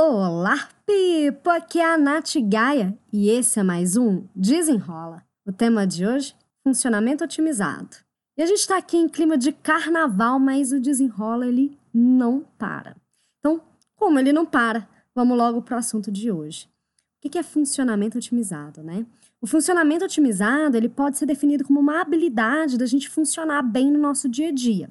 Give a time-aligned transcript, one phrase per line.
[0.00, 1.50] Olá, Pipo!
[1.50, 5.24] Aqui é a Nath Gaia e esse é mais um Desenrola.
[5.44, 7.96] O tema de hoje: funcionamento otimizado.
[8.36, 12.94] E a gente está aqui em clima de carnaval, mas o desenrola ele não para.
[13.40, 13.60] Então,
[13.96, 16.68] como ele não para, vamos logo para o assunto de hoje.
[17.16, 19.04] O que é funcionamento otimizado, né?
[19.40, 23.98] O funcionamento otimizado ele pode ser definido como uma habilidade da gente funcionar bem no
[23.98, 24.90] nosso dia a dia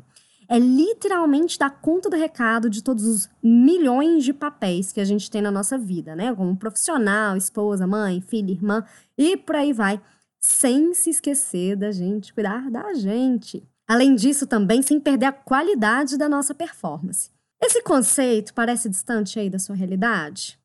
[0.50, 5.30] é literalmente dar conta do recado de todos os milhões de papéis que a gente
[5.30, 6.34] tem na nossa vida, né?
[6.34, 8.86] Como profissional, esposa, mãe, filha, irmã
[9.18, 10.02] e por aí vai,
[10.40, 13.68] sem se esquecer da gente cuidar da gente.
[13.88, 17.32] Além disso, também sem perder a qualidade da nossa performance.
[17.62, 20.60] Esse conceito parece distante aí da sua realidade?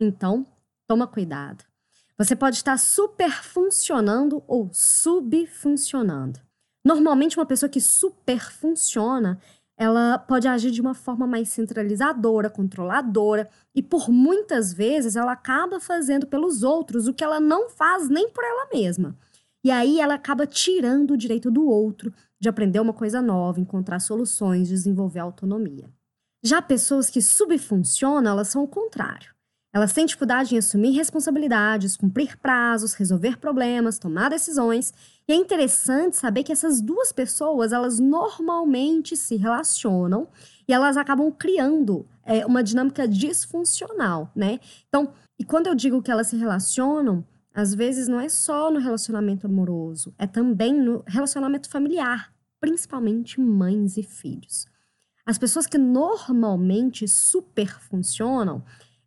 [0.00, 0.44] Então,
[0.86, 1.64] toma cuidado.
[2.18, 6.40] Você pode estar super funcionando ou subfuncionando.
[6.84, 9.38] Normalmente, uma pessoa que super funciona,
[9.76, 15.80] ela pode agir de uma forma mais centralizadora, controladora, e por muitas vezes ela acaba
[15.80, 19.16] fazendo pelos outros o que ela não faz nem por ela mesma.
[19.64, 24.00] E aí ela acaba tirando o direito do outro de aprender uma coisa nova, encontrar
[24.00, 25.88] soluções, desenvolver autonomia.
[26.44, 29.31] Já pessoas que subfuncionam, elas são o contrário.
[29.72, 34.92] Elas têm dificuldade em assumir responsabilidades, cumprir prazos, resolver problemas, tomar decisões.
[35.26, 40.28] E é interessante saber que essas duas pessoas, elas normalmente se relacionam
[40.68, 44.60] e elas acabam criando é, uma dinâmica disfuncional, né?
[44.88, 48.78] Então, e quando eu digo que elas se relacionam, às vezes não é só no
[48.78, 54.66] relacionamento amoroso, é também no relacionamento familiar, principalmente mães e filhos.
[55.24, 58.62] As pessoas que normalmente super funcionam,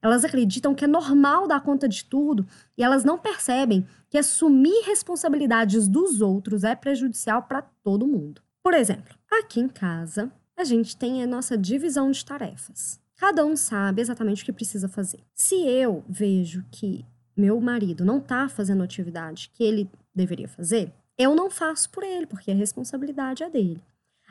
[0.06, 2.46] elas acreditam que é normal dar conta de tudo
[2.78, 8.40] e elas não percebem que assumir responsabilidades dos outros é prejudicial para todo mundo.
[8.62, 13.00] Por exemplo, aqui em casa, a gente tem a nossa divisão de tarefas.
[13.16, 15.24] Cada um sabe exatamente o que precisa fazer.
[15.34, 17.04] Se eu vejo que
[17.36, 22.04] meu marido não está fazendo a atividade que ele deveria fazer, eu não faço por
[22.04, 23.82] ele, porque a responsabilidade é dele.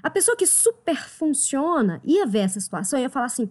[0.05, 3.51] A pessoa que super funciona ia ver essa situação e ia falar assim: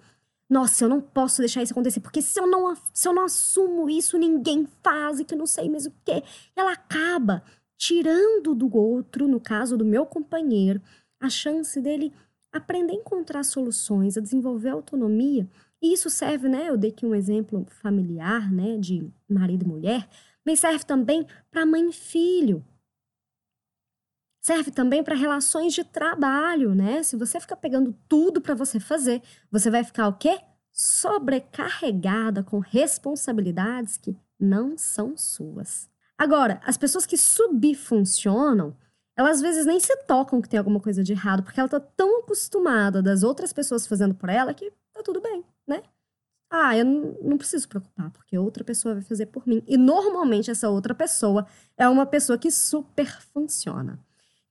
[0.53, 3.89] nossa, eu não posso deixar isso acontecer, porque se eu não, se eu não assumo
[3.89, 6.23] isso, ninguém faz e que não sei mais o que.
[6.55, 7.43] Ela acaba
[7.75, 10.79] tirando do outro, no caso do meu companheiro,
[11.19, 12.13] a chance dele
[12.51, 15.49] aprender a encontrar soluções, a desenvolver autonomia.
[15.81, 16.69] E isso serve, né?
[16.69, 20.07] Eu dei aqui um exemplo familiar, né, de marido e mulher,
[20.45, 22.63] mas serve também para mãe e filho.
[24.45, 27.01] Serve também para relações de trabalho, né?
[27.01, 30.37] Se você ficar pegando tudo para você fazer, você vai ficar o quê?
[30.69, 35.89] Sobrecarregada com responsabilidades que não são suas.
[36.17, 38.75] Agora, as pessoas que subfuncionam,
[39.15, 41.79] elas às vezes nem se tocam que tem alguma coisa de errado, porque ela tá
[41.79, 45.81] tão acostumada das outras pessoas fazendo por ela que tá tudo bem, né?
[46.49, 49.63] Ah, eu não preciso preocupar, porque outra pessoa vai fazer por mim.
[49.65, 53.97] E normalmente essa outra pessoa é uma pessoa que super funciona.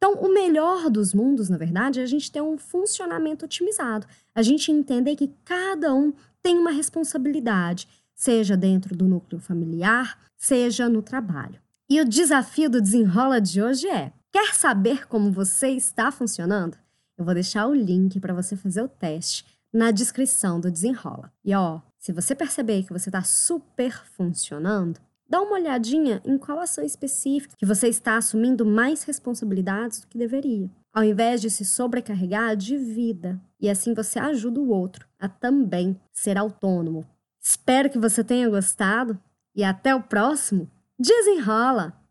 [0.03, 4.05] Então, o melhor dos mundos, na verdade, é a gente ter um funcionamento otimizado.
[4.35, 10.89] A gente entender que cada um tem uma responsabilidade, seja dentro do núcleo familiar, seja
[10.89, 11.61] no trabalho.
[11.89, 16.77] E o desafio do desenrola de hoje é: quer saber como você está funcionando?
[17.17, 21.33] Eu vou deixar o link para você fazer o teste na descrição do desenrola.
[21.45, 24.99] E ó, se você perceber que você está super funcionando,
[25.33, 30.19] Dá uma olhadinha em qual ação específica que você está assumindo mais responsabilidades do que
[30.19, 30.69] deveria.
[30.93, 33.41] Ao invés de se sobrecarregar, divida.
[33.59, 37.07] E assim você ajuda o outro a também ser autônomo.
[37.41, 39.19] Espero que você tenha gostado
[39.57, 40.71] e até o próximo.
[40.99, 41.95] Desenrola!